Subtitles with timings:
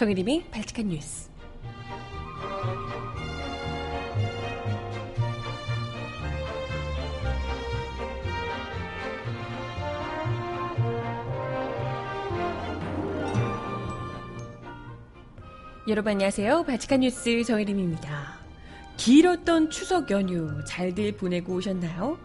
[0.00, 1.28] 정혜림이 발칙한 뉴스.
[15.86, 16.62] 여러분 안녕하세요.
[16.62, 18.38] 발칙한 뉴스 정혜림입니다.
[18.96, 22.18] 길었던 추석 연휴 잘들 보내고 오셨나요?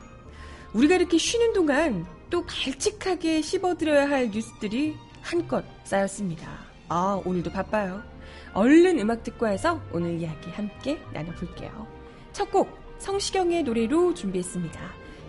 [0.71, 6.64] 우리가 이렇게 쉬는 동안 또 발칙하게 씹어드려야 할 뉴스들이 한껏 쌓였습니다.
[6.87, 8.01] 아, 오늘도 바빠요.
[8.53, 11.87] 얼른 음악 듣고 와서 오늘 이야기 함께 나눠볼게요.
[12.31, 14.79] 첫 곡, 성시경의 노래로 준비했습니다.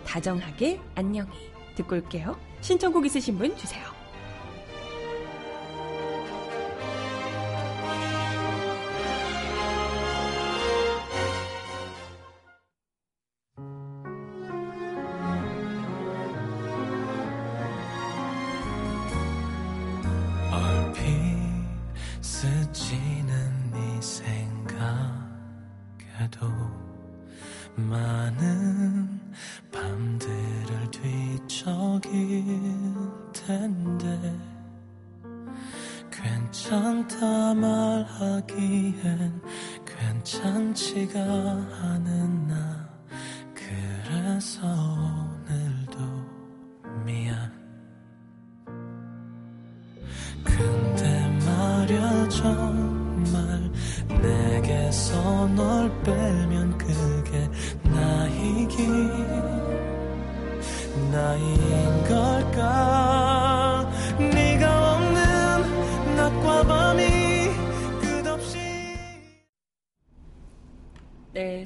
[0.05, 1.51] 다정하게 안녕히.
[1.75, 2.37] 듣고 올게요.
[2.61, 3.96] 신청곡 있으신 분 주세요.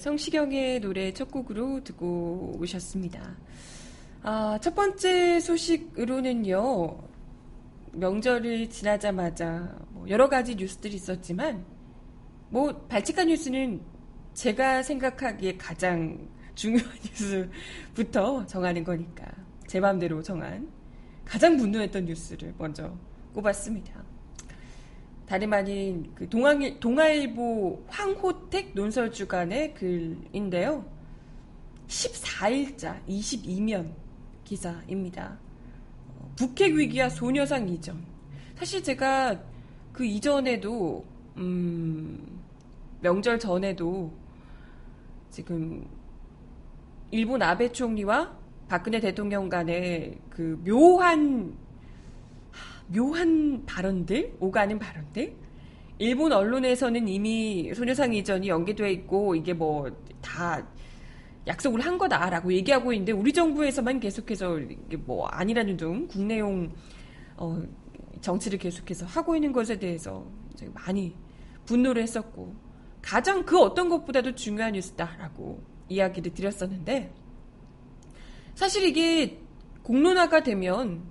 [0.01, 3.37] 성시경의 노래 첫 곡으로 듣고 오셨습니다.
[4.23, 6.97] 아, 첫 번째 소식으로는요,
[7.93, 11.63] 명절을 지나자마자 뭐 여러 가지 뉴스들이 있었지만,
[12.49, 13.79] 뭐, 발칙한 뉴스는
[14.33, 19.27] 제가 생각하기에 가장 중요한 뉴스부터 정하는 거니까,
[19.67, 20.67] 제 마음대로 정한
[21.25, 22.91] 가장 분노했던 뉴스를 먼저
[23.35, 24.03] 꼽았습니다.
[25.25, 30.85] 다름 아닌 그 동아일, 동아일보 황호택 논설 주간의 글인데요.
[31.87, 33.93] 14일자 22면
[34.43, 35.37] 기사입니다.
[36.35, 38.03] 북핵 위기와 소녀상 이전.
[38.55, 39.39] 사실 제가
[39.91, 41.05] 그 이전에도
[41.37, 42.41] 음,
[43.01, 44.11] 명절 전에도
[45.29, 45.85] 지금
[47.09, 51.57] 일본 아베 총리와 박근혜 대통령 간의 그 묘한
[52.93, 55.35] 묘한 발언들, 오가는 발언들.
[55.99, 59.89] 일본 언론에서는 이미 소녀상 이전이 연기돼 있고 이게 뭐
[60.21, 60.65] 다
[61.47, 66.71] 약속을 한 거다라고 얘기하고 있는데 우리 정부에서만 계속해서 이게 뭐 아니라는 둥 국내용
[67.35, 67.61] 어,
[68.21, 70.25] 정치를 계속해서 하고 있는 것에 대해서
[70.73, 71.15] 많이
[71.65, 72.53] 분노를 했었고
[73.01, 77.11] 가장 그 어떤 것보다도 중요한 뉴스다라고 이야기를 드렸었는데
[78.53, 79.39] 사실 이게
[79.81, 81.01] 공론화가 되면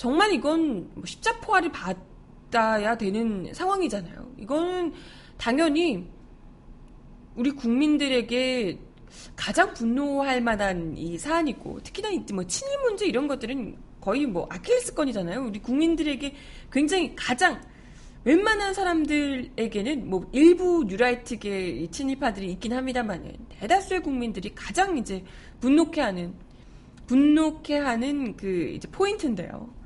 [0.00, 4.32] 정말 이건 뭐 십자포화를 받아야 되는 상황이잖아요.
[4.38, 4.94] 이거는
[5.36, 6.08] 당연히
[7.36, 8.78] 우리 국민들에게
[9.36, 15.44] 가장 분노할 만한 이 사안이고 특히나 뭐 친일 문제 이런 것들은 거의 뭐 아킬레스건이잖아요.
[15.44, 16.34] 우리 국민들에게
[16.72, 17.60] 굉장히 가장
[18.24, 25.22] 웬만한 사람들에게는 뭐 일부 뉴라이트계 친일파들이 있긴 합니다만 대다수의 국민들이 가장 이제
[25.60, 26.32] 분노케 하는
[27.06, 29.78] 분노케 하는 그 이제 포인트인데요.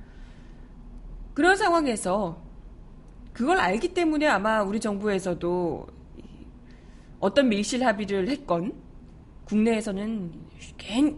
[1.34, 2.40] 그런 상황에서
[3.32, 5.86] 그걸 알기 때문에 아마 우리 정부에서도
[7.18, 8.72] 어떤 밀실 합의를 했건
[9.46, 10.32] 국내에서는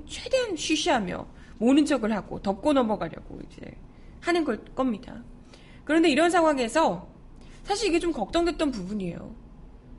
[0.07, 1.27] 최대한 쉬쉬하며
[1.59, 3.77] 모는 척을 하고 덮고 넘어가려고 이제
[4.21, 5.23] 하는 걸 겁니다.
[5.85, 7.09] 그런데 이런 상황에서
[7.63, 9.35] 사실 이게 좀 걱정됐던 부분이에요.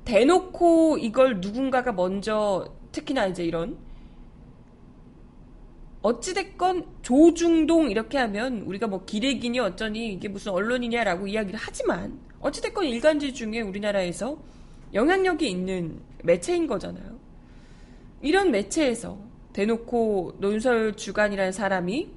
[0.06, 3.78] 대놓고 이걸 누군가가 먼저 특히나 이제 이런
[6.08, 13.34] 어찌됐건 조중동 이렇게 하면 우리가 뭐 기레기니 어쩌니 이게 무슨 언론이냐라고 이야기를 하지만 어찌됐건 일간지
[13.34, 14.38] 중에 우리나라에서
[14.94, 17.20] 영향력이 있는 매체인 거잖아요.
[18.22, 19.18] 이런 매체에서
[19.52, 22.10] 대놓고 논설 주간이라는 사람이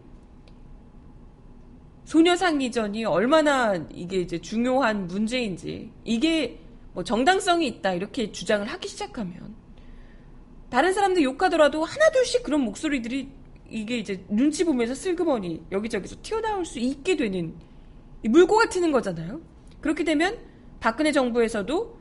[2.05, 6.61] 소녀상 이전이 얼마나 이게 이제 중요한 문제인지 이게
[6.93, 9.55] 뭐 정당성이 있다 이렇게 주장을 하기 시작하면
[10.71, 13.40] 다른 사람들 욕하더라도 하나둘씩 그런 목소리들이
[13.71, 17.55] 이게 이제 눈치 보면서 슬그머니 여기저기서 튀어나올 수 있게 되는
[18.25, 19.41] 물고가 튀는 거잖아요.
[19.81, 20.39] 그렇게 되면
[20.81, 21.99] 박근혜 정부에서도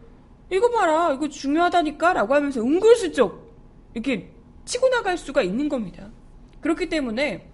[0.52, 3.48] 이거 봐라 이거 중요하다니까 라고 하면서 은근슬쩍
[3.94, 4.32] 이렇게
[4.66, 6.12] 치고 나갈 수가 있는 겁니다.
[6.62, 7.50] 그렇기 때문에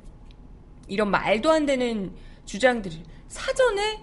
[0.87, 2.13] 이런 말도 안 되는
[2.45, 2.97] 주장들을
[3.27, 4.01] 사전에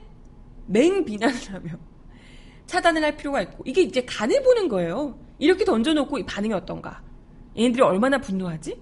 [0.67, 1.79] 맹 비난을 하며
[2.67, 5.19] 차단을 할 필요가 있고 이게 이제 간을 보는 거예요.
[5.39, 7.03] 이렇게 던져놓고 이 반응이 어떤가?
[7.57, 8.81] 얘네들이 얼마나 분노하지?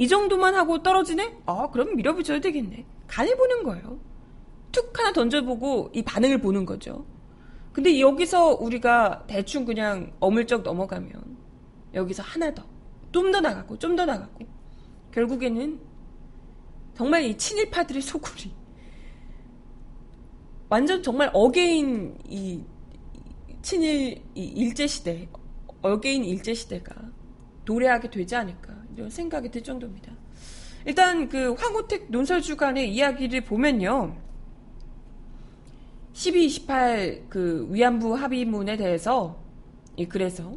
[0.00, 1.42] 이 정도만 하고 떨어지네?
[1.44, 2.86] 아 그럼 밀어붙여야 되겠네.
[3.06, 4.00] 간을 보는 거예요.
[4.72, 7.04] 툭 하나 던져보고 이 반응을 보는 거죠.
[7.74, 11.12] 근데 여기서 우리가 대충 그냥 어물쩍 넘어가면
[11.92, 12.64] 여기서 하나 더,
[13.12, 14.46] 좀 더 나가고 좀 더 나가고
[15.12, 15.78] 결국에는
[16.94, 18.54] 정말 이 친일파들의 소굴이
[20.70, 22.64] 완전 정말 again 이
[23.60, 25.28] 친일 이 일제 시대
[25.82, 26.94] again 일제 시대가
[27.66, 30.12] 도래하게 되지 않을까 이런 생각이 들 정도입니다.
[30.84, 34.16] 일단 그 황호택 논설 주간의 이야기를 보면요.
[36.12, 39.38] 12, 28 그 위안부 합의문에 대해서
[39.98, 40.56] 예, 그래서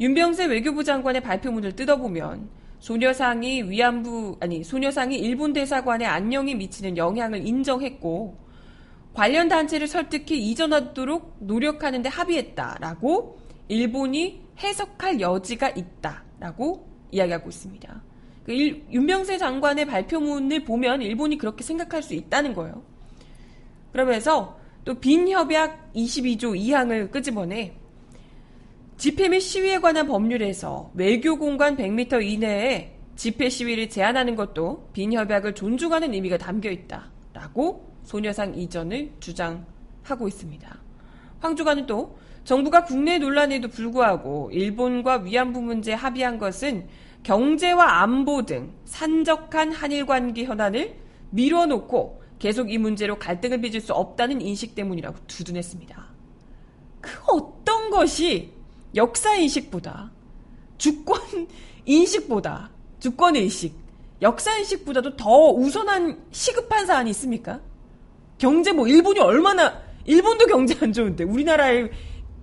[0.00, 2.48] 윤병세 외교부 장관의 발표문을 뜯어보면
[2.80, 8.38] 소녀상이 위안부 아니 소녀상이 일본 대사관의 안녕이 미치는 영향을 인정했고
[9.12, 13.38] 관련 단체를 설득해 이전하도록 노력하는데 합의했다라고
[13.68, 18.02] 일본이 해석할 여지가 있다라고 이야기하고 있습니다.
[18.44, 22.82] 그 일, 윤병세 장관의 발표문을 보면 일본이 그렇게 생각할 수 있다는 거예요.
[23.92, 27.74] 그러면서 또 빈협약 22조 2항을 끄집어내
[28.96, 36.12] 집회 및 시위에 관한 법률에서 외교 공간 100m 이내에 집회 시위를 제한하는 것도 빈협약을 존중하는
[36.14, 40.78] 의미가 담겨 있다 라고 소녀상 이전을 주장하고 있습니다.
[41.40, 46.88] 황 주관은 또 정부가 국내 논란에도 불구하고 일본과 위안부 문제 합의한 것은
[47.22, 50.96] 경제와 안보 등 산적한 한일 관계 현안을
[51.30, 56.06] 밀어놓고 계속 이 문제로 갈등을 빚을 수 없다는 인식 때문이라고 두둔했습니다.
[57.00, 58.52] 그 어떤 것이
[58.94, 60.10] 역사 인식보다
[60.78, 61.20] 주권
[61.84, 63.74] 인식보다 주권 의식,
[64.22, 67.60] 역사 인식보다도 더 우선한 시급한 사안이 있습니까?
[68.38, 71.90] 경제 뭐 일본이 얼마나 일본도 경제 안 좋은데 우리나라에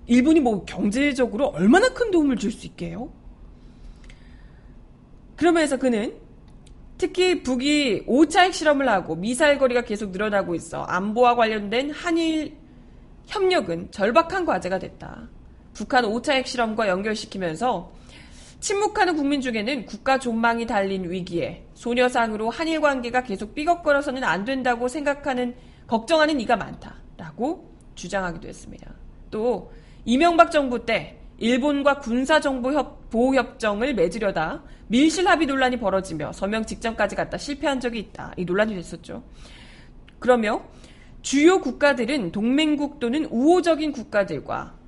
[0.08, 3.12] 일본이 뭐 경제적으로 얼마나 큰 도움을 줄 수 있게요?
[5.36, 6.14] 그러면서 그는
[6.96, 12.56] 특히 북이 5차 핵실험을 하고 미사일 거리가 계속 늘어나고 있어 안보와 관련된 한일
[13.26, 15.28] 협력은 절박한 과제가 됐다.
[15.74, 17.92] 북한 5차 핵실험과 연결시키면서
[18.60, 25.54] 침묵하는 국민 중에는 국가 존망이 달린 위기에 소녀상으로 한일 관계가 계속 삐걱거려서는 안 된다고 생각하는
[25.86, 28.92] 걱정하는 이가 많다라고 주장하기도 했습니다.
[29.30, 29.70] 또
[30.08, 37.98] 이명박 정부 때 일본과 군사정보보호협정을 맺으려다 밀실 합의 논란이 벌어지며 서명 직전까지 갔다 실패한 적이
[37.98, 38.32] 있다.
[38.38, 39.22] 이 논란이 됐었죠.
[40.18, 40.64] 그러며
[41.20, 44.78] 주요 국가들은 동맹국 또는 우호적인 국가들과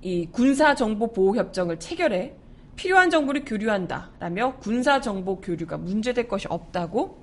[0.00, 2.36] 이 군사정보보호협정을 체결해
[2.76, 7.20] 필요한 정보를 교류한다 라며 군사정보 교류가 문제될 것이 없다고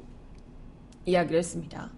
[1.06, 1.90] 이야기를 했습니다.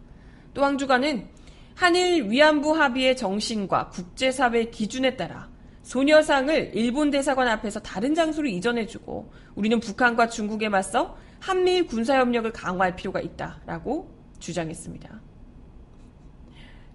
[0.54, 1.41] 또 황주관은
[1.81, 5.50] 한일 위안부 합의의 정신과 국제사회 기준에 따라
[5.81, 13.19] 소녀상을 일본 대사관 앞에서 다른 장소로 이전해주고 우리는 북한과 중국에 맞서 한미일 군사협력을 강화할 필요가
[13.19, 15.22] 있다라고 주장했습니다.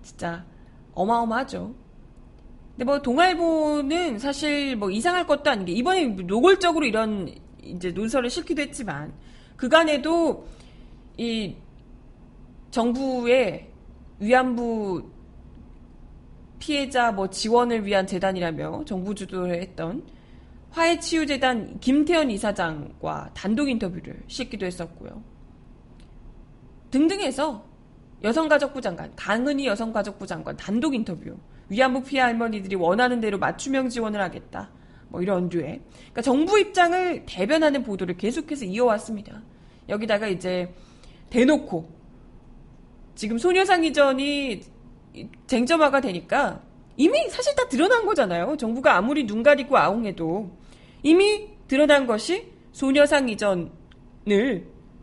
[0.02, 0.46] 진짜
[0.94, 1.74] 어마어마하죠.
[2.70, 8.62] 근데 뭐 동아일보는 사실 뭐 이상할 것도 아닌 게 이번에 노골적으로 이런 이제 논설을 싣기도
[8.62, 9.12] 했지만
[9.56, 10.46] 그간에도
[11.16, 11.56] 이
[12.70, 13.72] 정부의
[14.18, 15.10] 위안부
[16.58, 20.04] 피해자 뭐 지원을 위한 재단이라며 정부 주도를 했던
[20.70, 25.22] 화해치유재단 김태현 이사장과 단독 인터뷰를 싣기도 했었고요.
[26.90, 27.64] 등등해서
[28.22, 31.36] 여성가족부 장관, 강은희 여성가족부 장관 단독 인터뷰,
[31.68, 34.70] 위안부 피해 할머니들이 원하는 대로 맞춤형 지원을 하겠다.
[35.08, 35.80] 뭐 이런 류의.
[35.94, 39.42] 그러니까 정부 입장을 대변하는 보도를 계속해서 이어왔습니다.
[39.88, 40.72] 여기다가 이제
[41.30, 41.95] 대놓고
[43.16, 44.60] 지금 소녀상 이전이
[45.46, 46.62] 쟁점화가 되니까
[46.96, 48.56] 이미 사실 다 드러난 거잖아요.
[48.56, 50.50] 정부가 아무리 눈 가리고 아웅해도
[51.02, 53.70] 이미 드러난 것이 소녀상 이전을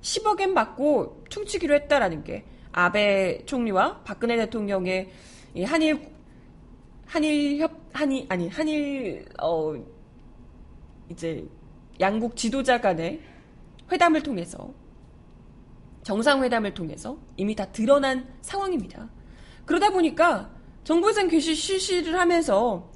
[0.01, 5.10] 10억엔 받고 퉁치기로 했다라는 게 아베 총리와 박근혜 대통령의
[5.65, 6.08] 한일
[7.05, 9.75] 한일 협 한일 아니 한일 어
[11.10, 11.46] 이제
[12.00, 13.22] 양국 지도자 간의
[13.91, 14.74] 회담을 통해서
[16.03, 19.10] 정상회담을 통해서 이미 다 드러난 상황입니다.
[19.65, 20.51] 그러다 보니까
[20.83, 22.89] 정부에서는 계시 실시를 하면서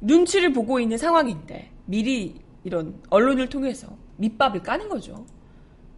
[0.00, 5.24] 눈치를 보고 있는 상황인데 미리 이런 언론을 통해서 밑밥을 까는 거죠.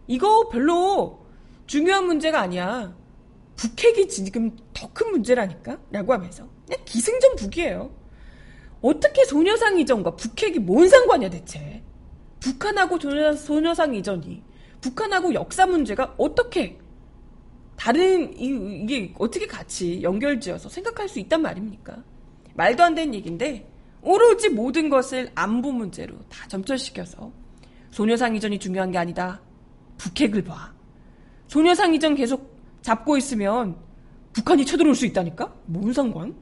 [0.07, 1.25] 이거 별로
[1.65, 2.95] 중요한 문제가 아니야.
[3.55, 5.77] 북핵이 지금 더 큰 문제라니까?
[5.91, 7.91] 라고 하면서 그냥 기승전 북이에요.
[8.81, 11.83] 어떻게 소녀상 이전과 북핵이 뭔 상관이야 대체?
[12.39, 12.97] 북한하고
[13.35, 14.41] 소녀상 이전이
[14.81, 16.77] 북한하고 역사 문제가 어떻게
[17.75, 22.03] 다른 이, 게 어떻게 같이 연결지어서 생각할 수 있단 말입니까?
[22.55, 23.69] 말도 안 되는 얘기인데
[24.01, 27.31] 오로지 모든 것을 안보 문제로 다 점철시켜서
[27.91, 29.41] 소녀상 이전이 중요한 게 아니다.
[29.97, 30.73] 북핵을 봐.
[31.47, 33.77] 소녀상 이전 계속 잡고 있으면
[34.33, 35.53] 북한이 쳐들어올 수 있다니까?
[35.65, 36.35] 뭔 상관?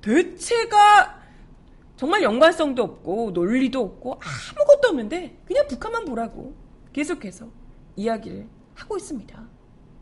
[0.00, 1.18] 대체가
[1.96, 6.54] 정말 연관성도 없고 논리도 없고 아무것도 없는데 그냥 북한만 보라고
[6.92, 7.48] 계속해서
[7.98, 9.48] 이야기를 하고 있습니다.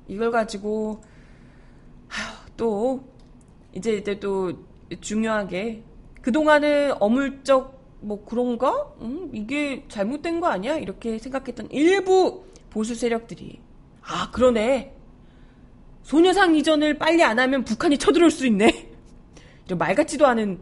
[0.09, 1.03] 이걸 가지고
[2.57, 3.05] 또
[3.73, 4.53] 이제 이제 또
[5.01, 5.83] 중요하게
[6.23, 8.95] 그동안은 어물쩍 뭐 그런가?
[9.01, 10.77] 음, 이게 잘못된 거 아니야?
[10.77, 13.61] 이렇게 생각했던 일부 보수 세력들이
[14.03, 14.95] 아 그러네
[16.03, 18.91] 소녀상 이전을 빨리 안 하면 북한이 쳐들어올 수 있네
[19.67, 20.61] 이런 말 같지도 않은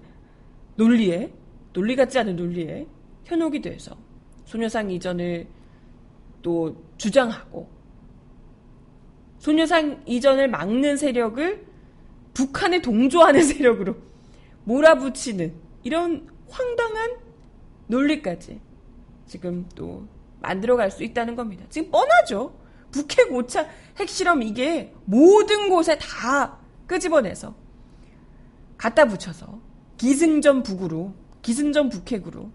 [0.77, 1.33] 논리에
[1.73, 2.87] 논리 같지 않은 논리에
[3.25, 3.97] 현혹이 돼서
[4.45, 5.47] 소녀상 이전을
[6.45, 7.69] 또 주장하고
[9.39, 11.67] 소녀상 이전을 막는 세력을
[12.35, 13.97] 북한에 동조하는 세력으로
[14.65, 17.17] 몰아붙이는 이런 황당한
[17.87, 18.61] 논리까지
[19.27, 20.07] 지금 또
[20.41, 21.65] 만들어갈 수 있다는 겁니다.
[21.71, 22.55] 지금 뻔하죠.
[22.93, 23.67] 북핵 5차
[23.99, 27.55] 핵실험 이게 모든 곳에 다 끄집어내서
[28.77, 29.61] 갖다 붙여서
[29.97, 32.51] 기승전 북으로 기승전 북핵으로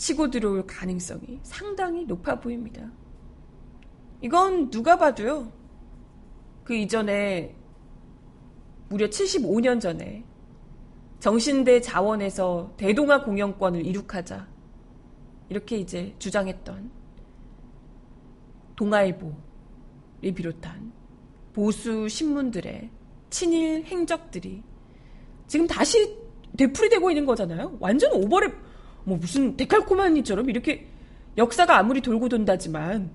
[0.00, 2.90] 치고 들어올 가능성이 상당히 높아 보입니다.
[4.22, 5.52] 이건 누가 봐도요.
[6.64, 7.54] 그 이전에
[8.88, 10.24] 무려 75년 전에
[11.18, 14.48] 정신대 자원에서 대동아 공영권을 이룩하자
[15.50, 16.90] 이렇게 이제 주장했던
[18.76, 19.34] 동아일보를
[20.34, 20.92] 비롯한
[21.52, 22.88] 보수 신문들의
[23.28, 24.62] 친일 행적들이
[25.46, 26.16] 지금 다시
[26.56, 27.76] 되풀이되고 있는 거잖아요.
[27.80, 28.69] 완전 오버랩,
[29.04, 30.86] 뭐 무슨 데칼코마니처럼 이렇게
[31.36, 33.10] 역사가 아무리 돌고 돈다지만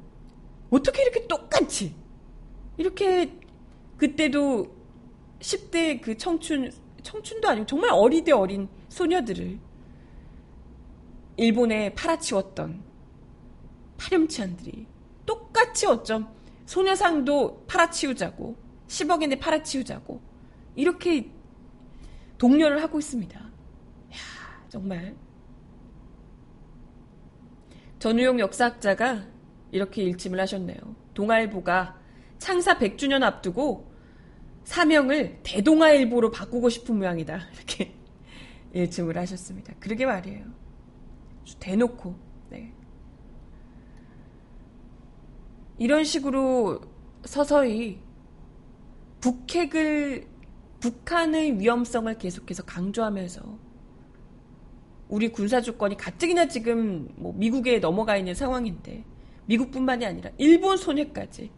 [0.69, 1.93] 어떻게 이렇게 똑같이
[2.77, 3.37] 이렇게
[3.97, 4.75] 그때도
[5.39, 6.71] 10대 그 청춘,
[7.03, 9.59] 청춘도 아니고 정말 어리대 어린 소녀들을
[11.37, 12.81] 일본에 팔아치웠던
[13.97, 14.87] 파렴치한들이
[15.25, 16.27] 똑같이 어쩜
[16.65, 18.55] 소녀상도 팔아치우자고
[18.87, 20.21] 10억엔에 팔아치우자고
[20.75, 21.29] 이렇게
[22.37, 23.39] 독려를 하고 있습니다.
[23.39, 24.17] 야
[24.69, 25.15] 정말
[28.05, 29.25] 전우용 역사학자가
[29.71, 30.77] 이렇게 일침을 하셨네요.
[31.15, 31.99] 동아일보가
[32.37, 33.91] 창사 100주년 앞두고
[34.63, 37.39] 사명을 대동아일보로 바꾸고 싶은 모양이다.
[37.57, 37.95] 이렇게
[38.73, 39.73] 일침을 하셨습니다.
[39.79, 40.45] 그러게 말이에요.
[41.59, 42.15] 대놓고
[42.51, 42.71] 네.
[45.79, 46.81] 이런 식으로
[47.23, 47.99] 서서히
[49.19, 50.27] 북핵을
[50.79, 53.64] 북한의 위험성을 계속해서 강조하면서
[55.09, 59.03] 우리 군사 주권이 가뜩이나 지금 뭐 미국에 넘어가 있는 상황인데
[59.45, 61.51] 미국뿐만이 아니라 일본 손해까지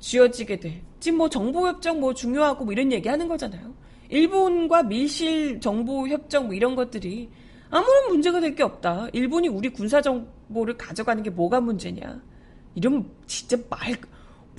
[0.00, 3.74] 쥐어지게 될 지금 뭐 정보협정 뭐 중요하고 뭐 이런 얘기 하는 거잖아요.
[4.08, 7.30] 일본과 밀실 정보협정 뭐 이런 것들이
[7.70, 9.08] 아무런 문제가 될 게 없다.
[9.12, 12.22] 일본이 우리 군사 정보를 가져가는 게 뭐가 문제냐.
[12.74, 13.96] 이런 진짜 말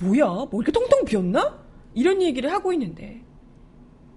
[0.00, 0.26] 뭐야?
[0.26, 1.64] 뭐 이렇게 텅텅 비었나?
[1.94, 3.22] 이런 얘기를 하고 있는데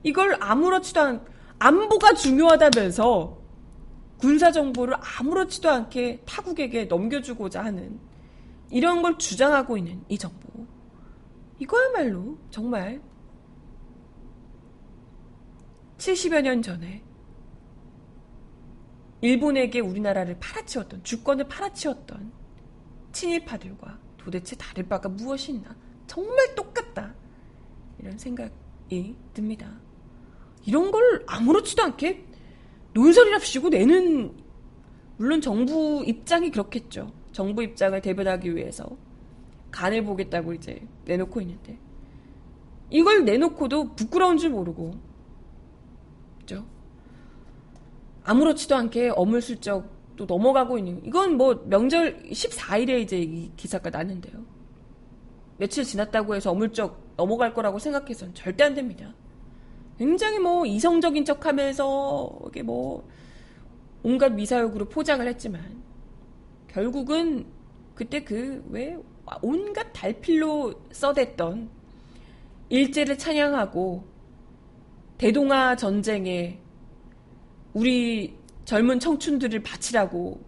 [0.03, 1.25] 이걸 아무렇지도 않
[1.59, 3.38] 안보가 중요하다면서
[4.19, 7.99] 군사 정보를 아무렇지도 않게 타국에게 넘겨주고자 하는
[8.69, 10.47] 이런 걸 주장하고 있는 이 정부.
[11.57, 13.01] 이거야말로 정말
[15.97, 17.03] 70여 년 전에
[19.21, 22.31] 일본에게 우리나라를 팔아치웠던 주권을 팔아치웠던
[23.11, 25.75] 친일파들과 도대체 다를 바가 무엇이 있나
[26.07, 27.13] 정말 똑같다
[27.99, 29.79] 이런 생각이 듭니다.
[30.65, 32.28] 이런 걸 아무렇지도 않게
[32.93, 34.33] 논설이랍시고 내는
[35.17, 37.11] 물론 정부 입장이 그렇겠죠.
[37.31, 38.89] 정부 입장을 대변하기 위해서
[39.71, 41.77] 간을 보겠다고 이제 내놓고 있는데
[42.89, 44.93] 이걸 내놓고도 부끄러운 줄 모르고
[46.39, 46.65] 그죠?
[48.23, 54.43] 아무렇지도 않게 어물슬쩍 또 넘어가고 있는 이건 뭐 명절 14일에 이제 이 기사가 났는데요.
[55.57, 59.13] 며칠 지났다고 해서 어물쩍 넘어갈 거라고 생각해서는 절대 안 됩니다.
[59.99, 63.07] 굉장히 뭐 이성적인 척 하면서 이게 뭐
[64.01, 65.83] 온갖 미사역으로 포장을 했지만
[66.67, 67.45] 결국은
[67.93, 68.97] 그때 그 왜
[69.41, 71.69] 온갖 달필로 써댔던
[72.69, 74.07] 일제를 찬양하고
[75.17, 76.59] 대동아 전쟁에
[77.73, 80.41] 우리 젊은 청춘들을 바치라고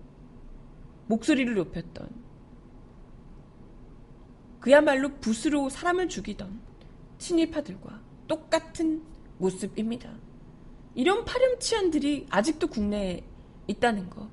[1.08, 2.10] 목소리를 높였던
[4.60, 6.60] 그야말로 붓으로 사람을 죽이던
[7.18, 9.11] 친일파들과 똑같은
[9.42, 10.14] 모습입니다.
[10.96, 13.24] 이런 파렴치한들이 아직도 국내에
[13.68, 14.30] 있다는 것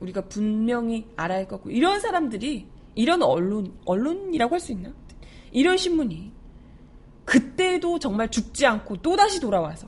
[0.00, 4.92] 우리가 분명히 알아야 할 거고 이런 사람들이 이런 언론 언론이라고 할 수 있나?
[5.52, 6.32] 이런 신문이
[7.24, 9.86] 그때도 정말 죽지 않고 또다시 돌아와서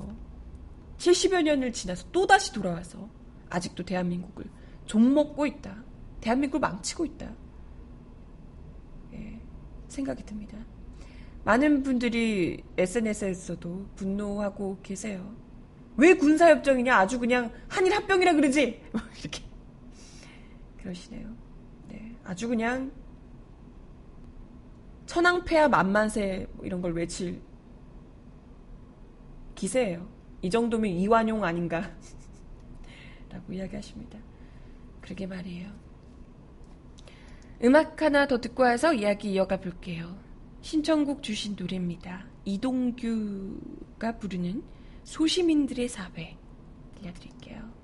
[0.98, 3.08] 70여 년을 지나서 또다시 돌아와서
[3.50, 4.46] 아직도 대한민국을
[4.86, 5.82] 좀먹고 있다.
[6.20, 7.32] 대한민국을 망치고 있다.
[9.14, 9.40] 예,
[9.88, 10.58] 생각이 듭니다.
[11.44, 15.34] 많은 분들이 SNS에서도 분노하고 계세요.
[15.96, 16.96] 왜 군사협정이냐?
[16.96, 18.82] 아주 그냥 한일 합병이라 그러지?
[19.20, 19.44] 이렇게
[20.78, 21.28] 그러시네요.
[21.88, 22.90] 네, 아주 그냥
[25.06, 27.40] 천황폐하 만만세 뭐 이런 걸 외칠
[29.54, 30.08] 기세예요.
[30.42, 31.90] 이 정도면 이완용 아닌가?
[33.30, 34.18] 라고 이야기하십니다.
[35.00, 35.70] 그러게 말이에요.
[37.62, 40.16] 음악 하나 더 듣고 와서 이야기 이어가 볼게요.
[40.64, 42.24] 신청곡 주신 노래입니다.
[42.46, 44.62] 이동규가 부르는
[45.04, 46.38] 소시민들의 사회
[46.94, 47.83] 들려드릴게요.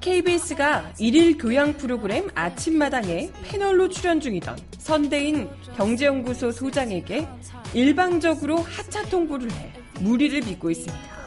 [0.00, 7.26] KBS가 일일 교양 프로그램 아침마당에 패널로 출연 중이던 선대인 경제연구소 소장에게
[7.72, 11.20] 일방적으로 하차 통보를 해 무리를 빚고 있습니다.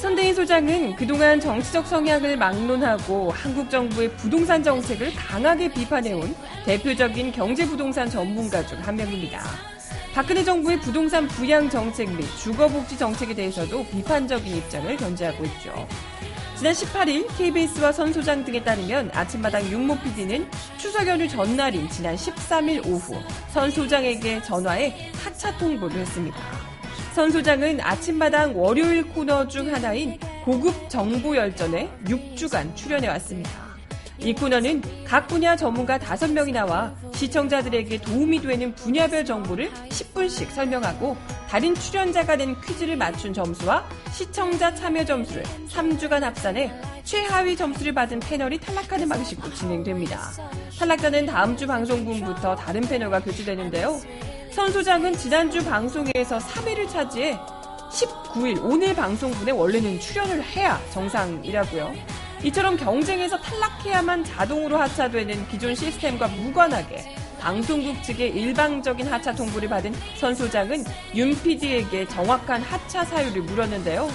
[0.00, 8.64] 손대인 소장은 그동안 정치적 성향을 막론하고 한국 정부의 부동산 정책을 강하게 비판해온 대표적인 경제부동산 전문가
[8.66, 9.42] 중 한 명입니다.
[10.14, 15.88] 박근혜 정부의 부동산 부양 정책 및 주거복지 정책에 대해서도 비판적인 입장을 견지하고 있죠.
[16.56, 20.48] 지난 18일 KBS와 선 소장 등에 따르면 아침마당 윤모 PD는
[20.78, 23.16] 추석 연휴 전날인 지난 13일 오후
[23.50, 26.36] 선 소장에게 전화해 하차 통보를 했습니다.
[27.12, 33.73] 선 소장은 아침마당 월요일 코너 중 하나인 고급 정보 열전에 6주간 출연해 왔습니다.
[34.18, 41.16] 이 코너는 각 분야 전문가 5명이 나와 시청자들에게 도움이 되는 분야별 정보를 10분씩 설명하고
[41.48, 46.72] 다른 출연자가 낸 퀴즈를 맞춘 점수와 시청자 참여 점수를 3주간 합산해
[47.02, 50.30] 최하위 점수를 받은 패널이 탈락하는 방식으로 진행됩니다.
[50.78, 54.00] 탈락자는 다음 주 방송분부터 다른 패널과 교체되는데요.
[54.52, 57.36] 선 소장은 지난주 방송에서 3위를 차지해
[57.90, 62.23] 19일 오늘 방송분에 원래는 출연을 해야 정상이라고요.
[62.44, 70.34] 이처럼 경쟁에서 탈락해야만 자동으로 하차되는 기존 시스템과 무관하게 방송국 측의 일방적인 하차 통보를 받은 선
[70.34, 74.08] 소장은 윤 PD에게 정확한 하차 사유를 물었는데요.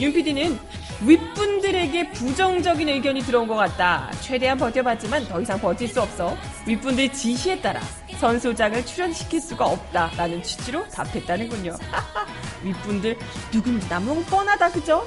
[0.00, 0.58] 윤 PD는
[1.04, 4.10] 윗분들에게 부정적인 의견이 들어온 것 같다.
[4.20, 6.36] 최대한 버텨봤지만 더 이상 버틸 수 없어.
[6.66, 7.80] 윗분들 지시에 따라
[8.18, 11.76] 선 소장을 출연시킬 수가 없다 라는 취지로 답했다는군요.
[12.62, 13.16] 윗분들
[13.52, 15.06] 누군지 너무 뻔하다 그죠?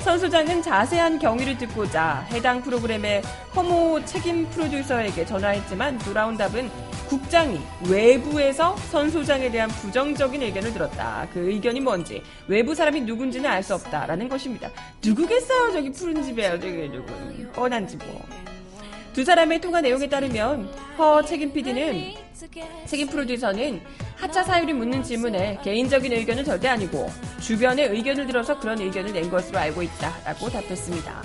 [0.00, 3.22] 선 소장은 자세한 경위를 듣고자 해당 프로그램의
[3.54, 6.70] 허모 책임 프로듀서에게 전화했지만 돌아온 답은
[7.08, 11.26] 국장이 외부에서 선 소장에 대한 부정적인 의견을 들었다.
[11.32, 14.70] 그 의견이 뭔지 외부 사람이 누군지는 알 수 없다라는 것입니다.
[15.04, 15.72] 누구겠어요?
[15.72, 16.58] 저기 푸른 집이에요.
[16.58, 17.12] 저기 누구
[17.52, 18.24] 뻔한 집 뭐.
[19.12, 22.14] 두 사람의 통화 내용에 따르면 허 책임 PD는
[22.86, 23.80] 책임 프로듀서는
[24.16, 29.58] 하차 사유를 묻는 질문에 개인적인 의견은 절대 아니고 주변의 의견을 들어서 그런 의견을 낸 것으로
[29.58, 31.22] 알고 있다라고 답했습니다.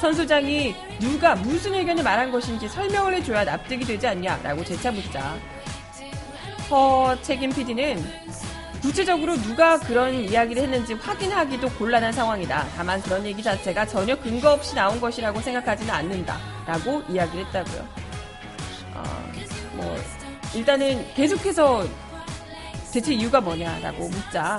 [0.00, 5.36] 선수장이 누가 무슨 의견을 말한 것인지 설명을 해줘야 납득이 되지 않냐라고 재차 묻자
[6.70, 8.02] 허 책임 PD는
[8.82, 12.66] 구체적으로 누가 그런 이야기를 했는지 확인하기도 곤란한 상황이다.
[12.76, 16.38] 다만 그런 얘기 자체가 전혀 근거 없이 나온 것이라고 생각하지는 않는다.
[16.66, 17.88] 라고 이야기를 했다고요.
[18.94, 19.02] 어,
[19.74, 19.96] 뭐,
[20.54, 21.86] 일단은 계속해서
[22.92, 24.58] 대체 이유가 뭐냐라고 묻자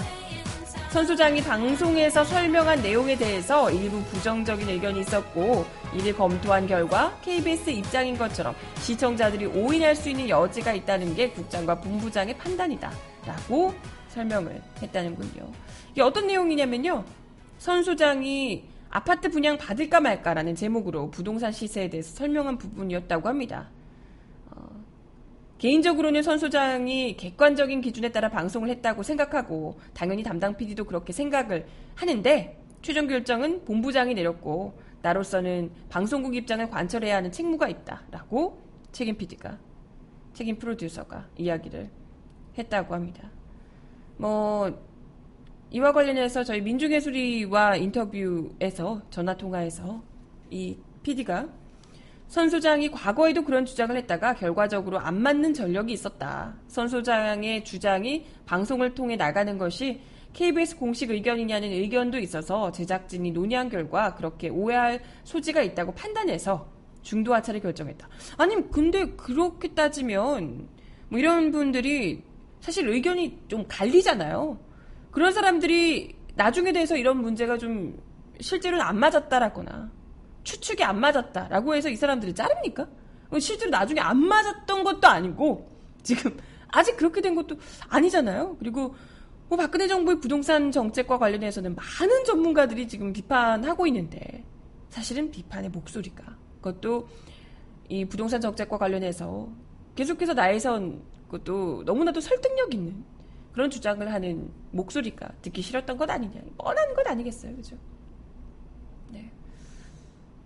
[0.92, 8.18] 선 소장이 방송에서 설명한 내용에 대해서 일부 부정적인 의견이 있었고 이를 검토한 결과 KBS 입장인
[8.18, 12.92] 것처럼 시청자들이 오인할 수 있는 여지가 있다는 게 국장과 본부장의 판단이다.
[13.26, 13.76] 라고
[14.10, 15.52] 설명을 했다는군요.
[15.92, 17.04] 이게 어떤 내용이냐면요.
[17.58, 23.70] 선 소장이 아파트 분양 받을까 말까라는 제목으로 부동산 시세에 대해서 설명한 부분이었다고 합니다.
[24.52, 24.68] 어,
[25.60, 32.60] 개인적으로는 선 소장이 객관적인 기준에 따라 방송을 했다고 생각하고 당연히 담당 PD도 그렇게 생각을 하는데
[32.82, 39.58] 최종 결정은 본부장이 내렸고 나로서는 방송국 입장을 관철해야 하는 책무가 있다라고 책임 PD가
[40.34, 41.90] 책임 프로듀서가 이야기를
[42.58, 43.30] 했다고 합니다.
[44.20, 44.70] 뭐
[45.72, 50.04] 이와 관련해서 저희 민중예술이와 인터뷰에서 전화 통화에서
[50.52, 51.48] 이 PD가
[52.28, 56.54] 선 소장이 과거에도 그런 주장을 했다가 결과적으로 안 맞는 전력이 있었다.
[56.68, 60.02] 선 소장의 주장이 방송을 통해 나가는 것이
[60.34, 66.68] KBS 공식 의견이냐는 의견도 있어서 제작진이 논의한 결과 그렇게 오해할 소지가 있다고 판단해서
[67.02, 68.08] 중도 하차를 결정했다.
[68.38, 70.68] 아니, 근데 그렇게 따지면
[71.08, 72.22] 뭐 이런 분들이
[72.62, 74.60] 사실 의견이 좀 갈리잖아요.
[75.12, 78.02] 그런 사람들이 나중에 대해서 이런 문제가 좀
[78.40, 79.92] 실제로는 안 맞았다라거나
[80.44, 82.88] 추측이 안 맞았다라고 해서 이 사람들이 자릅니까?
[83.40, 85.70] 실제로 나중에 안 맞았던 것도 아니고
[86.02, 86.36] 지금
[86.70, 87.58] 아직 그렇게 된 것도
[87.90, 88.58] 아니잖아요.
[88.58, 88.96] 그리고
[89.48, 94.44] 뭐 박근혜 정부의 부동산 정책과 관련해서는 많은 전문가들이 지금 비판하고 있는데
[94.90, 96.24] 사실은 비판의 목소리가
[96.62, 97.08] 그것도
[97.90, 99.50] 이 부동산 정책과 관련해서
[99.96, 103.04] 계속해서 나에선 그것도 너무나도 설득력 있는
[103.54, 106.42] 그런 주장을 하는 목소리가 듣기 싫었던 것 아니냐.
[106.58, 107.56] 뻔한 것 아니겠어요.
[107.56, 107.76] 그죠?
[109.10, 109.32] 네.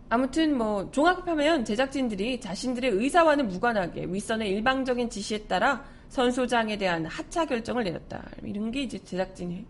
[0.10, 7.84] 아무튼 뭐 종합하면 제작진들이 자신들의 의사와는 무관하게 윗선의 일방적인 지시에 따라 선소장에 대한 하차 결정을
[7.86, 8.30] 내렸다.
[8.43, 9.65] 이런 게 이제 제작진의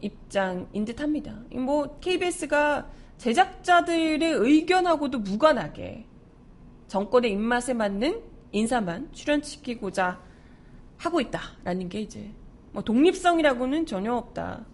[0.00, 1.36] 입장인 듯 합니다.
[1.52, 2.88] 뭐 KBS가
[3.18, 6.06] 제작자들의 의견하고도 무관하게
[6.86, 10.20] 정권의 입맛에 맞는 인사만 출연시키고자
[10.96, 12.30] 하고 있다라는 게 이제
[12.72, 14.66] 뭐 독립성이라고는 전혀 없다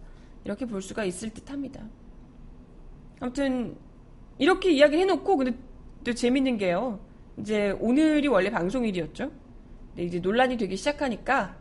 [0.44, 1.84] 이렇게 볼 수가 있을 듯합니다.
[3.20, 3.76] 아무튼
[4.38, 5.56] 이렇게 이야기 해놓고 근데
[6.02, 7.00] 또 재밌는 게요.
[7.38, 9.30] 이제 오늘이 원래 방송일이었죠.
[9.88, 11.56] 근데 이제 논란이 되기 시작하니까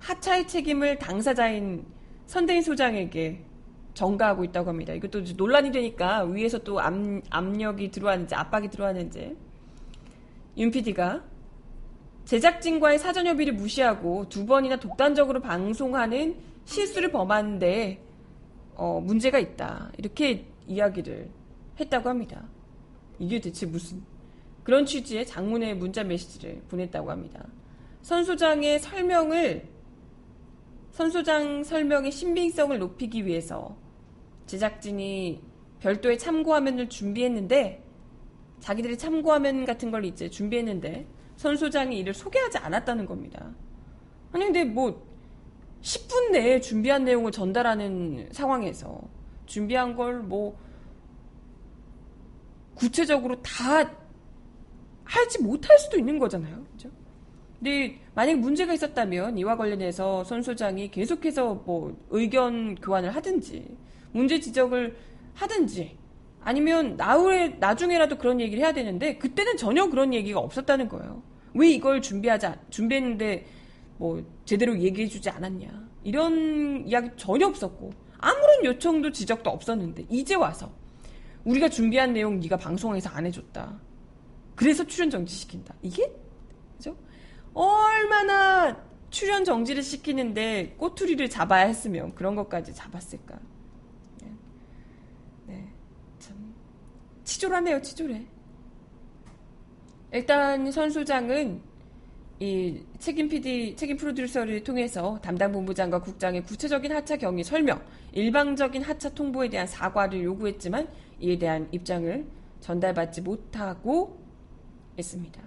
[0.00, 1.84] 하차의 책임을 당사자인
[2.26, 3.44] 선대인 소장에게
[3.94, 4.92] 전가하고 있다고 합니다.
[4.92, 6.92] 이것도 논란이 되니까 위에서 또 압,
[7.30, 9.36] 압력이 들어왔는지 압박이 들어왔는지
[10.56, 11.22] 윤 PD가
[12.24, 18.02] 제작진과의 사전 협의를 무시하고 두 번이나 독단적으로 방송하는 실수를 범하는데
[18.76, 19.92] 어, 문제가 있다.
[19.98, 21.28] 이렇게 이야기를
[21.78, 22.44] 했다고 합니다.
[23.18, 24.02] 이게 대체 무슨
[24.62, 27.46] 그런 취지의 장문의 문자 메시지를 보냈다고 합니다.
[28.02, 29.68] 선소장의 설명을
[30.90, 33.76] 선소장 설명의 신빙성을 높이기 위해서
[34.46, 35.40] 제작진이
[35.80, 37.82] 별도의 참고화면을 준비했는데
[38.60, 41.06] 자기들이 참고화면 같은 걸 이제 준비했는데
[41.36, 43.50] 선 소장이 이를 소개하지 않았다는 겁니다.
[44.32, 45.04] 아니 근데 뭐
[45.82, 49.00] 10분 내에 준비한 내용을 전달하는 상황에서
[49.46, 50.56] 준비한 걸 뭐
[52.74, 53.88] 구체적으로 다
[55.04, 56.64] 하지 못할 수도 있는 거잖아요.
[56.72, 56.90] 그죠?
[57.58, 63.76] 근데 만약 문제가 있었다면 이와 관련해서 선 소장이 계속해서 뭐 의견 교환을 하든지
[64.12, 64.96] 문제 지적을
[65.34, 65.96] 하든지
[66.44, 71.22] 아니면 나후에 나중에라도 그런 얘기를 해야 되는데 그때는 전혀 그런 얘기가 없었다는 거예요.
[71.54, 73.46] 왜 이걸 준비하자 준비했는데
[73.96, 80.70] 뭐 제대로 얘기해주지 않았냐 이런 이야기 전혀 없었고 아무런 요청도 지적도 없었는데 이제 와서
[81.44, 83.78] 우리가 준비한 내용 네가 방송에서 안 해줬다.
[84.54, 85.74] 그래서 출연 정지 시킨다.
[85.82, 86.10] 이게
[86.76, 86.96] 그죠?
[87.52, 88.76] 얼마나
[89.10, 93.38] 출연 정지를 시키는데 꼬투리를 잡아야 했으면 그런 것까지 잡았을까?
[95.46, 95.72] 네,
[96.18, 96.54] 참
[97.24, 98.24] 치졸하네요, 치졸해.
[100.12, 101.60] 일단 선수장은
[102.40, 107.80] 이 책임 PD, 책임 프로듀서를 통해서 담당 본부장과 국장의 구체적인 하차 경위 설명,
[108.12, 110.88] 일방적인 하차 통보에 대한 사과를 요구했지만
[111.20, 112.26] 이에 대한 입장을
[112.60, 114.18] 전달받지 못하고
[114.98, 115.40] 있습니다.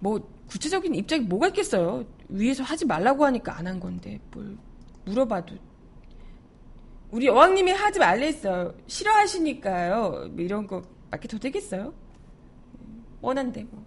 [0.00, 2.04] 뭐 구체적인 입장이 뭐가 있겠어요?
[2.28, 4.56] 위에서 하지 말라고 하니까 안 한 건데 뭘
[5.04, 5.56] 물어봐도
[7.16, 8.74] 우리 여왕님이 하지 말랬어요.
[8.86, 10.28] 싫어하시니까요.
[10.32, 11.94] 뭐 이런 거더 되겠어요?
[13.22, 13.82] 원한데 뭐.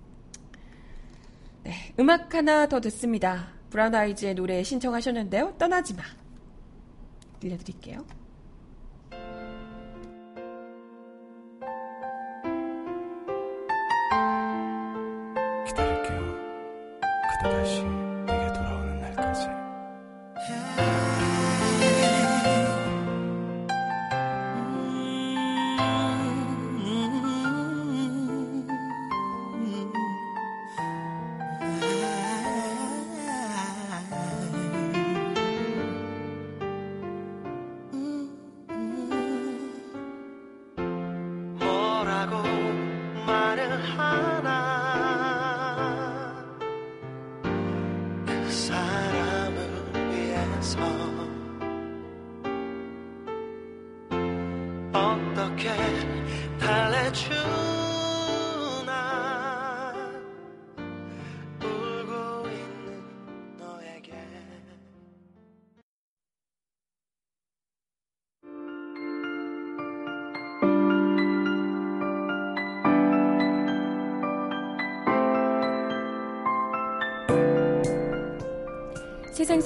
[1.61, 3.49] 네, 음악 하나 더 듣습니다.
[3.69, 5.53] 브라운 아이즈의 노래 신청하셨는데요.
[5.59, 6.01] 떠나지 마.
[7.39, 8.03] 들려드릴게요.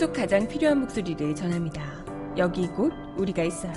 [0.04, 1.82] 속 가장 필요한 목소리를 전합니다.
[2.38, 3.72] 여기 곧 우리가 있어요.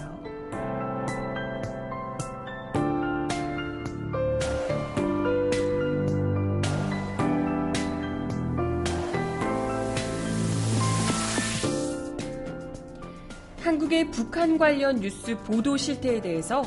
[13.60, 16.64] 한국의 북한 관련 뉴스 보도 실태에 대해서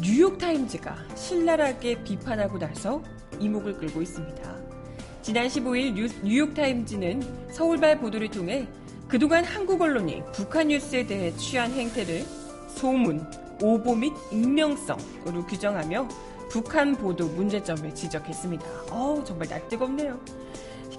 [0.00, 3.00] 뉴욕타임즈가 신랄하게 비판하고 나서
[3.38, 4.56] 이목을 끌고 있습니다.
[5.22, 8.66] 지난 15일 뉴욕타임즈는 서울발 보도를 통해
[9.08, 12.24] 그동안 한국 언론이 북한 뉴스에 대해 취한 행태를
[12.68, 13.24] 소문,
[13.62, 16.08] 오보 및 익명성으로 규정하며
[16.50, 18.64] 북한 보도 문제점을 지적했습니다.
[18.90, 20.18] 어우, 정말 낯뜨겁네요.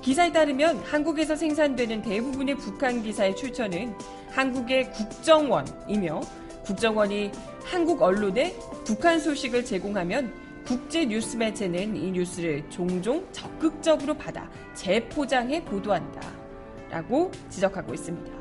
[0.01, 3.93] 기사에 따르면 한국에서 생산되는 대부분의 북한 기사의 출처는
[4.29, 6.21] 한국의 국정원이며
[6.63, 7.31] 국정원이
[7.65, 10.33] 한국 언론에 북한 소식을 제공하면
[10.65, 16.46] 국제 뉴스 매체는 이 뉴스를 종종 적극적으로 받아 재포장해 보도한다.
[16.89, 18.31] 라고 지적하고 있습니다.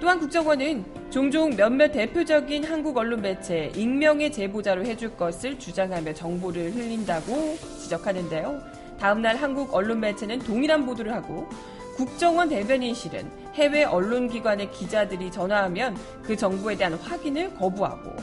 [0.00, 7.56] 또한 국정원은 종종 몇몇 대표적인 한국 언론 매체 익명의 제보자로 해줄 것을 주장하며 정보를 흘린다고
[7.78, 8.60] 지적하는데요.
[8.98, 11.48] 다음날 한국 언론 매체는 동일한 보도를 하고
[11.96, 18.16] 국정원 대변인실은 해외 언론기관의 기자들이 전화하면 그 정보에 대한 확인을 거부하고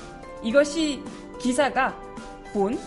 [0.44, 1.02] 이것이
[1.40, 1.98] 기사가
[2.52, 2.78] 본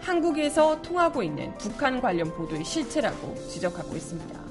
[0.00, 4.47] 한국에서 통하고 있는 북한 관련 보도의 실체라고 지적하고 있습니다.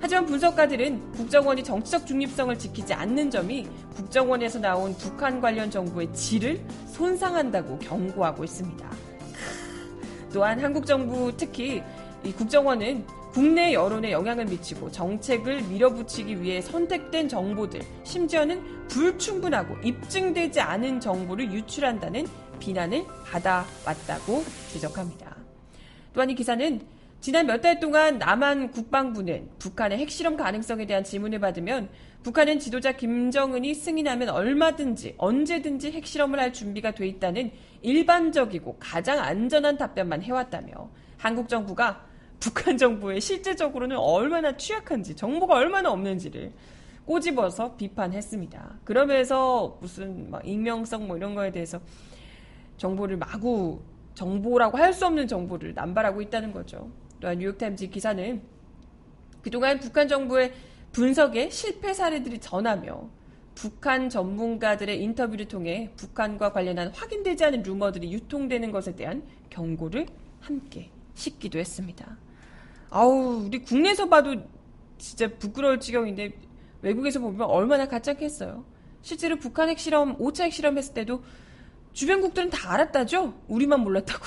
[0.00, 6.60] 하지만 분석가들은 국정원이 정치적 중립성을 지키지 않는 점이 국정원에서 나온 북한 관련 정보의 질을
[6.92, 8.90] 손상한다고 경고하고 있습니다.
[10.32, 11.82] 또한 한국 정부 특히
[12.22, 21.00] 이 국정원은 국내 여론에 영향을 미치고 정책을 밀어붙이기 위해 선택된 정보들, 심지어는 불충분하고 입증되지 않은
[21.00, 22.26] 정보를 유출한다는
[22.58, 25.36] 비난을 받아왔다고 지적합니다.
[26.14, 26.80] 또한 이 기사는
[27.20, 31.88] 지난 몇 달 동안 남한 국방부는 북한의 핵실험 가능성에 대한 질문을 받으면
[32.22, 37.50] 북한은 지도자 김정은이 승인하면 얼마든지 언제든지 핵실험을 할 준비가 돼 있다는
[37.82, 42.06] 일반적이고 가장 안전한 답변만 해왔다며 한국 정부가
[42.38, 46.52] 북한 정부에 실제적으로는 얼마나 취약한지 정보가 얼마나 없는지를
[47.04, 48.78] 꼬집어서 비판했습니다.
[48.84, 51.80] 그러면서 무슨 막 익명성 뭐 이런 거에 대해서
[52.76, 53.82] 정보를 마구
[54.14, 56.90] 정보라고 할 수 없는 정보를 남발하고 있다는 거죠.
[57.20, 58.42] 또한 뉴욕타임즈 기사는
[59.42, 60.52] 그동안 북한 정부의
[60.92, 63.08] 분석에 실패 사례들이 전하며
[63.54, 70.06] 북한 전문가들의 인터뷰를 통해 북한과 관련한 확인되지 않은 루머들이 유통되는 것에 대한 경고를
[70.40, 72.16] 함께 싣기도 했습니다.
[72.90, 74.36] 아우, 우리 국내에서 봐도
[74.96, 76.32] 진짜 부끄러울 지경인데
[76.82, 78.64] 외국에서 보면 얼마나 가짜겠어요.
[79.02, 81.22] 실제로 북한 핵실험, 5차 핵실험 했을 때도
[81.92, 83.42] 주변국들은 다 알았다죠?
[83.48, 84.24] 우리만 몰랐다고.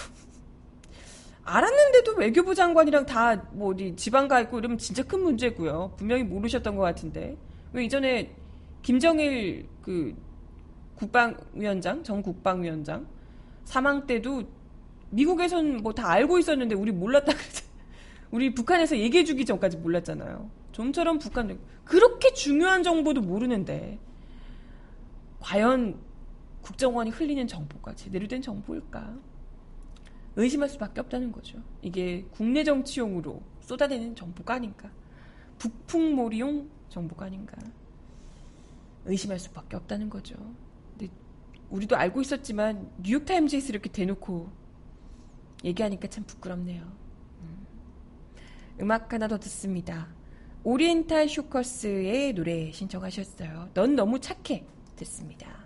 [1.44, 5.94] 알았는데도 외교부 장관이랑 다 뭐 어디 지방 가 있고 이러면 진짜 큰 문제고요.
[5.98, 7.36] 분명히 모르셨던 것 같은데.
[7.74, 8.34] 왜 이전에
[8.82, 10.16] 김정일 그
[10.96, 13.08] 국방위원장, 전 국방위원장
[13.64, 14.44] 사망 때도
[15.12, 17.32] 미국에선 뭐 다 알고 있었는데 우리 몰랐다.
[18.32, 20.50] 우리 북한에서 얘기해주기 전까지 몰랐잖아요.
[20.72, 24.00] 좀처럼 북한 그렇게 중요한 정보도 모르는데
[25.40, 25.98] 과연
[26.62, 29.16] 국정원이 흘리는 정보가 제대로 된 정보일까?
[30.36, 31.62] 의심할 수밖에 없다는 거죠.
[31.82, 34.90] 이게 국내 정치용으로 쏟아내는 정보가 아닌가?
[35.60, 37.58] 북풍몰이용 정보가 아닌가?
[39.06, 40.36] 의심할 수밖에 없다는 거죠.
[40.92, 41.12] 근데
[41.70, 44.50] 우리도 알고 있었지만 뉴욕타임즈에서 이렇게 대놓고
[45.64, 46.84] 얘기하니까 참 부끄럽네요.
[47.42, 47.68] 음.
[48.82, 50.08] 음악 하나 더 듣습니다.
[50.64, 53.70] 오리엔탈 쇼커스의 노래 신청하셨어요.
[53.74, 54.66] 넌 너무 착해.
[54.96, 55.62] 듣습니다.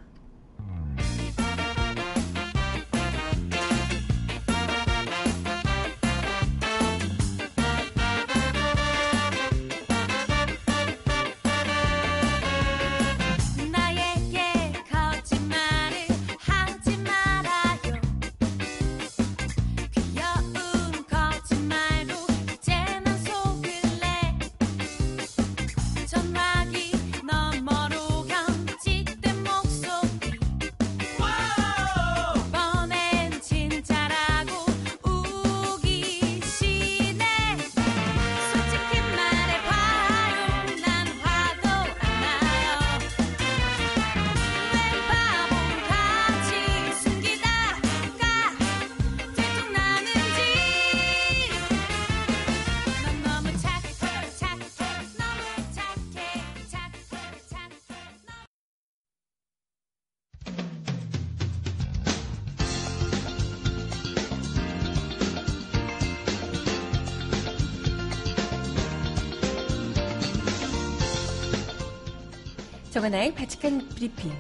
[73.05, 74.31] 정하나의 바칙한 브리핑.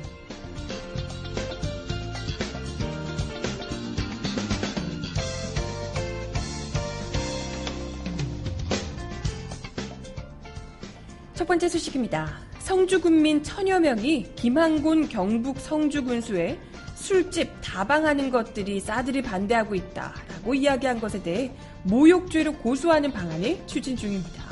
[11.35, 12.39] 첫 번째 소식입니다.
[12.59, 16.57] 성주 군민 천여 명이 김항곤 경북 성주 군수에
[16.95, 21.51] 술집 다방하는 것들이 사드를 반대하고 있다라고 이야기한 것에 대해
[21.83, 24.44] 모욕죄로 고소하는 방안을 추진 중입니다.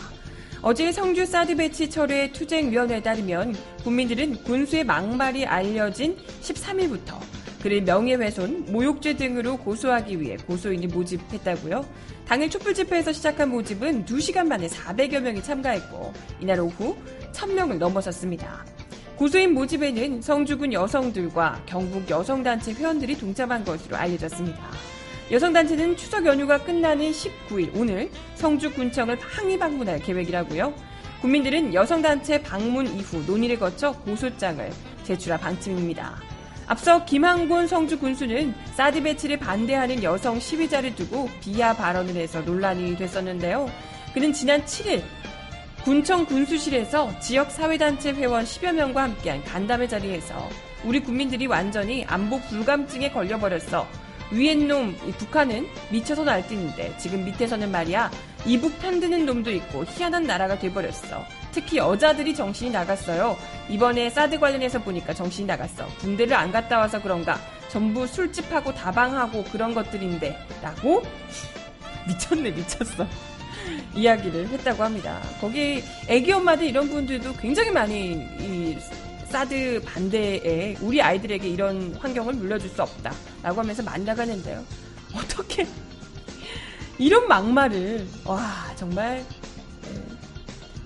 [0.65, 7.19] 어제 성주 사드 배치 철회 투쟁위원회에 따르면 국민들은 군수의 막말이 알려진 13일부터
[7.62, 11.86] 그를 명예훼손, 모욕죄 등으로 고소하기 위해 고소인을 모집했다고요.
[12.26, 16.95] 당일 촛불 집회에서 시작한 모집은 2시간 만에 400여 명이 참가했고 이날 오후
[17.34, 18.65] 1000명을 넘어섰습니다.
[19.17, 24.92] 고소인 모집에는 성주군 여성들과 경북 여성단체 회원들이 동참한 것으로 알려졌습니다.
[25.31, 30.73] 여성단체는 추석 연휴가 끝나는 19일 오늘 성주 군청을 항의 방문할 계획이라고요.
[31.21, 34.69] 국민들은 여성단체 방문 이후 논의를 거쳐 고소장을
[35.03, 36.17] 제출할 방침입니다.
[36.67, 43.69] 앞서 김항곤 성주 군수는 사드 배치를 반대하는 여성 시위자를 두고 비하 발언을 해서 논란이 됐었는데요.
[44.13, 45.01] 그는 지난 7일
[45.83, 50.49] 군청 군수실에서 지역 사회단체 회원 10여 명과 함께한 간담회 자리에서
[50.86, 54.02] 우리 국민들이 완전히 안보 불감증에 걸려버렸어.
[54.34, 58.12] 위엔 놈, 북한은 미쳐서 날뛰는데 지금 밑에서는 말이야
[58.46, 61.24] 이북 편드는 놈도 있고 희한한 나라가 돼버렸어.
[61.52, 63.38] 특히 여자들이 정신이 나갔어요.
[63.69, 65.86] 이번에 사드 관련해서 보니까 정신이 나갔어.
[66.00, 67.39] 군대를 안 갔다 와서 그런가.
[67.69, 71.04] 전부 술집하고 다방하고 그런 것들인데 라고
[72.08, 73.08] 미쳤네 미쳤어.
[73.96, 75.22] 이야기를 했다고 합니다.
[75.39, 78.78] 거기 애기 엄마들 이런 분들도 굉장히 많이 이
[79.34, 84.63] 사드 반대에 우리 아이들에게 이런 환경을 물려줄 수 없다 라고 하면서 만나가는데요.
[85.12, 85.65] 어떻게
[87.00, 89.26] 이런 막말을 와 정말
[89.82, 90.02] 네.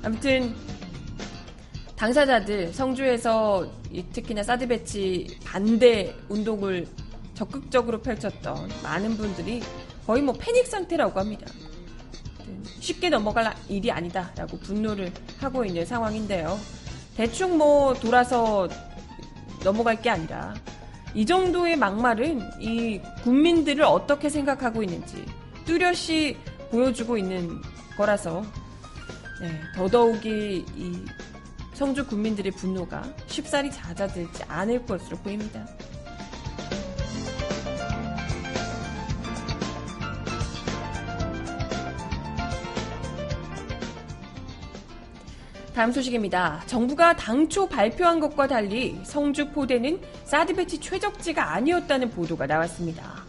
[0.01, 0.55] 아무튼
[1.97, 3.69] 당사자들 성주에서
[4.13, 6.87] 특히나 사드 배치 반대 운동을
[7.33, 9.61] 적극적으로 펼쳤던 많은 분들이
[10.05, 11.45] 거의 뭐 패닉 상태라고 합니다.
[12.79, 16.57] 쉽게 넘어갈 일이 아니다라고 분노를 하고 있는 상황인데요.
[17.17, 18.69] 대충 뭐 돌아서
[19.63, 20.53] 넘어갈 게 아니라
[21.15, 25.25] 이 정도의 막말은 이 국민들을 어떻게 생각하고 있는지
[25.65, 26.37] 뚜렷이
[26.69, 27.59] 보여주고 있는
[27.97, 28.43] 거라서
[29.41, 31.05] 네, 더더욱이 이
[31.73, 35.65] 성주 국민들의 분노가 쉽사리 잦아들지 않을 것으로 보입니다.
[45.77, 46.63] 다음 소식입니다.
[46.65, 53.23] 정부가 당초 발표한 것과 달리 성주 포대는 사드 배치 최적지가 아니었다는 보도가 나왔습니다.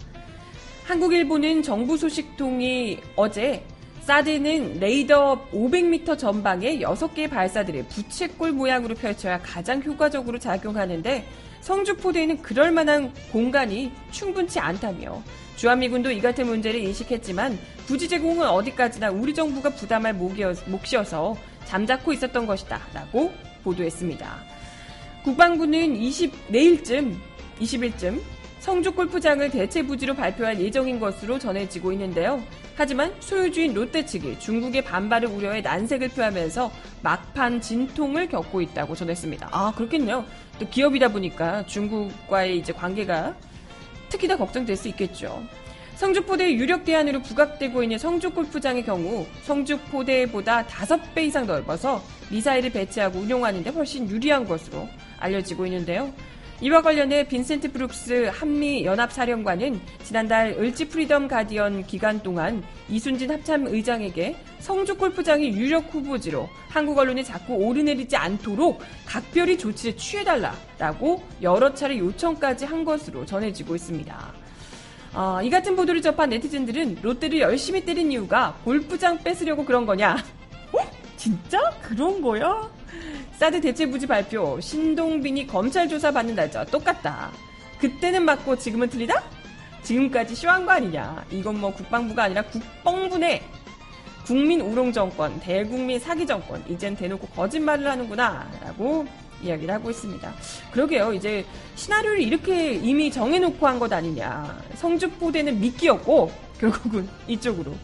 [0.87, 3.63] 한국일보는 정부 소식통이 어제
[4.01, 11.29] 사드는 레이더 500m 전방에 6개의 발사들을 부채꼴 모양으로 펼쳐야 가장 효과적으로 작용하는데
[11.61, 15.22] 성주 포대에는 그럴 만한 공간이 충분치 않다며
[15.57, 21.37] 주한미군도 이 같은 문제를 인식했지만 부지 제공은 어디까지나 우리 정부가 부담할 몫이어서
[21.69, 24.37] 잠자코 있었던 것이다 라고 보도했습니다.
[25.23, 27.21] 국방부는 20, 내일쯤
[27.61, 28.21] 20일쯤
[28.61, 32.43] 성주 골프장을 대체 부지로 발표할 예정인 것으로 전해지고 있는데요.
[32.75, 39.49] 하지만 소유주인 롯데 측이 중국의 반발을 우려해 난색을 표하면서 막판 진통을 겪고 있다고 전했습니다.
[39.53, 40.25] 아, 그렇겠네요.
[40.59, 43.37] 또 기업이다 보니까 중국과의 이제 관계가
[44.09, 45.43] 특히 더 걱정될 수 있겠죠.
[45.99, 53.70] 성주포대 유력 대안으로 부각되고 있는 성주골프장의 경우 성주포대보다 5배 이상 넓어서 미사일을 배치하고 운용하는 데
[53.70, 54.88] 훨씬 유리한 것으로
[55.18, 56.12] 알려지고 있는데요.
[56.61, 64.36] 이와 관련해 빈센트 브룩스 한미 연합사령관은 지난달 을지 프리덤 가디언 기간 동안 이순진 합참 의장에게
[64.61, 72.66] 성주 골프장이 유력 후보지로 한국 언론에 자꾸 오르내리지 않도록 각별히 조치를 취해달라라고 여러 차례 요청까지
[72.66, 74.47] 한 것으로 전해지고 있습니다.
[75.19, 80.14] 어, 이 같은 보도를 접한 네티즌들은 롯데를 열심히 때린 이유가 골프장 뺏으려고 그런 거냐?
[80.73, 80.79] 어?
[81.16, 81.59] 진짜?
[81.83, 82.71] 그런 거야?
[83.33, 87.33] 사드 대체부지 발표, 신동빈이 검찰 조사 받는 날짜와 똑같다.
[87.81, 89.21] 그때는 맞고 지금은 틀리다?
[89.83, 91.25] 지금까지 쇼한 거 아니냐.
[91.33, 93.43] 이건 뭐 국방부가 아니라 국뽕부네.
[94.25, 98.49] 국민 우롱 정권, 대국민 사기 정권, 이젠 대놓고 거짓말을 하는구나.
[98.62, 99.05] 라고
[99.43, 100.32] 이야기를 하고 있습니다.
[100.72, 101.12] 그러게요.
[101.12, 101.45] 이제
[101.76, 104.59] 시나리오를 이렇게 이미 정해놓고 한 것 아니냐.
[104.76, 107.74] 성주포대는 미끼였고, 결국은 이쪽으로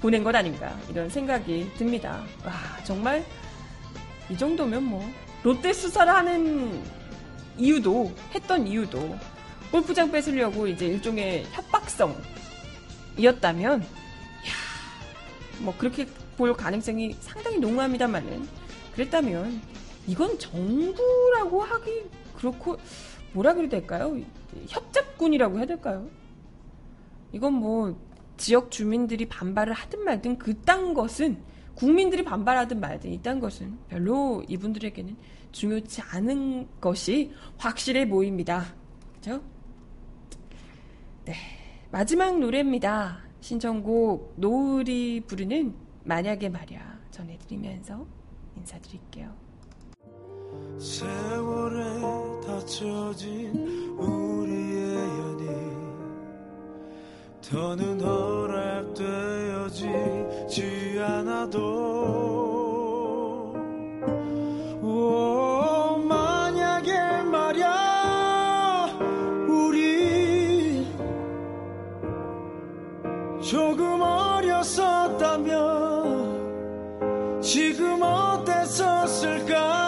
[0.00, 0.76] 보낸 것 아닌가.
[0.90, 2.22] 이런 생각이 듭니다.
[2.44, 2.52] 와,
[2.84, 3.24] 정말
[4.28, 5.08] 이 정도면 뭐
[5.42, 6.82] 롯데 수사를 하는
[7.56, 9.16] 이유도 했던 이유도
[9.70, 13.86] 골프장 뺏으려고 이제 일종의 협박성이었다면 야,
[15.58, 16.06] 뭐 그렇게
[16.36, 18.48] 볼 가능성이 상당히 농후합니다만은
[18.94, 19.60] 그랬다면
[20.06, 22.76] 이건 정부라고 하기 그렇고
[23.32, 24.16] 뭐라 그래야 될까요?
[24.68, 26.08] 협잡군이라고 해야 될까요?
[27.32, 27.98] 이건 뭐
[28.36, 31.38] 지역 주민들이 반발을 하든 말든 그딴 것은
[31.74, 35.16] 국민들이 반발하든 말든 이딴 것은 별로 이분들에게는
[35.50, 38.74] 중요치 않은 것이 확실해 보입니다.
[39.16, 39.42] 그죠?
[41.24, 41.34] 네.
[41.90, 43.18] 마지막 노래입니다.
[43.40, 45.74] 신청곡 노을이 부르는
[46.04, 48.06] 만약에 말야 전해드리면서
[48.56, 49.43] 인사드릴게요.
[50.78, 52.00] 세월에
[52.46, 55.48] 닫혀진 우리의 연이
[57.40, 59.84] 더는 허락되어지지
[61.00, 61.58] 않아도
[64.82, 68.88] 오, 만약에 말야
[69.48, 70.86] 우리
[73.42, 75.54] 조금 어렸었다면
[77.42, 79.83] 지금 어땠었을까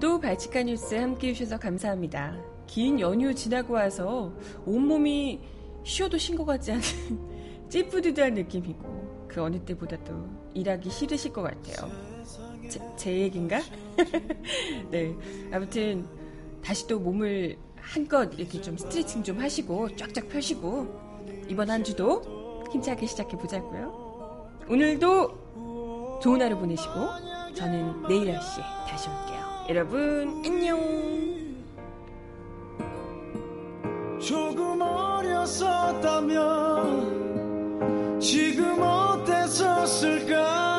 [0.00, 2.34] 오늘도 발칙한 뉴스 함께 해주셔서 감사합니다.
[2.66, 4.32] 긴 연휴 지나고 와서
[4.64, 5.38] 온몸이
[5.84, 6.82] 쉬어도 쉰 것 같지 않은
[7.68, 11.90] 찌뿌드드한 느낌이고 그 어느 때보다도 일하기 싫으실 것 같아요.
[12.70, 13.60] 제, 제 얘긴가?
[14.90, 15.14] 네,
[15.52, 16.06] 아무튼
[16.64, 23.04] 다시 또 몸을 한껏 이렇게 좀 스트레칭 좀 하시고 쫙쫙 펴시고 이번 한 주도 힘차게
[23.04, 24.48] 시작해 보자고요.
[24.66, 26.94] 오늘도 좋은 하루 보내시고
[27.54, 29.39] 저는 내일 10시에 다시 올게요.
[29.70, 30.80] 여러분 안녕.
[34.18, 36.10] 조금 어렸었다면
[38.20, 40.69] 지금 어땠었을까